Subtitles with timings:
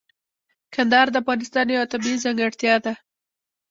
[0.73, 2.93] کندهار د افغانستان یوه طبیعي ځانګړتیا ده.